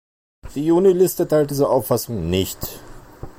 [0.55, 2.79] Die Juniliste teilt diese Auffassung nicht.